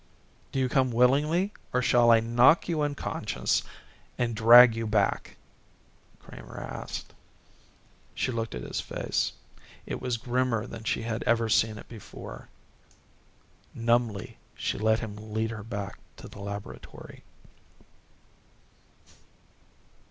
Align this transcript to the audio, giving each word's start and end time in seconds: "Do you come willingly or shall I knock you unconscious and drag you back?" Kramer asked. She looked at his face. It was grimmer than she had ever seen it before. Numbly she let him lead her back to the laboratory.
"Do 0.51 0.57
you 0.57 0.67
come 0.67 0.89
willingly 0.89 1.53
or 1.73 1.83
shall 1.83 2.09
I 2.09 2.21
knock 2.21 2.67
you 2.67 2.81
unconscious 2.81 3.61
and 4.17 4.35
drag 4.35 4.75
you 4.75 4.87
back?" 4.87 5.37
Kramer 6.17 6.59
asked. 6.59 7.13
She 8.15 8.31
looked 8.31 8.55
at 8.55 8.63
his 8.63 8.81
face. 8.81 9.33
It 9.85 10.01
was 10.01 10.17
grimmer 10.17 10.65
than 10.65 10.85
she 10.85 11.03
had 11.03 11.21
ever 11.25 11.49
seen 11.49 11.77
it 11.77 11.87
before. 11.87 12.49
Numbly 13.75 14.39
she 14.55 14.79
let 14.79 15.01
him 15.01 15.33
lead 15.35 15.51
her 15.51 15.61
back 15.61 15.99
to 16.17 16.27
the 16.27 16.41
laboratory. 16.41 17.23